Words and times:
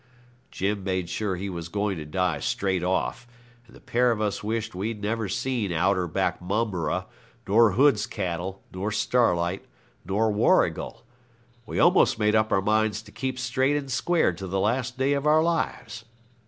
Jim 0.49 0.83
made 0.83 1.09
sure 1.11 1.35
he 1.35 1.47
was 1.47 1.67
going 1.69 1.95
to 1.95 2.05
die 2.05 2.39
straight 2.39 2.83
off, 2.83 3.27
and 3.67 3.75
the 3.75 3.79
pair 3.79 4.09
of 4.09 4.19
us 4.19 4.43
wished 4.43 4.73
we'd 4.73 4.99
never 4.99 5.29
seen 5.29 5.71
Outer 5.71 6.07
Back 6.07 6.41
Momberah, 6.41 7.05
nor 7.47 7.73
Hood's 7.73 8.07
cattle, 8.07 8.63
nor 8.73 8.91
Starlight, 8.91 9.63
nor 10.03 10.31
Warrigal. 10.31 11.03
We 11.67 11.77
almost 11.77 12.17
made 12.17 12.33
up 12.33 12.51
our 12.51 12.63
minds 12.63 13.03
to 13.03 13.11
keep 13.11 13.37
straight 13.37 13.77
and 13.77 13.91
square 13.91 14.33
to 14.33 14.47
the 14.47 14.59
last 14.59 14.97
day 14.97 15.13
of 15.13 15.27
our 15.27 15.43
lives. 15.43 16.03